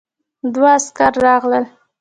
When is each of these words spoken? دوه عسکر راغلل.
دوه 0.53 0.69
عسکر 0.77 1.13
راغلل. 1.25 1.65